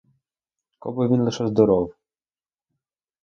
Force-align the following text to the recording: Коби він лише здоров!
Коби 0.79 1.07
він 1.07 1.21
лише 1.21 1.47
здоров! 1.47 1.93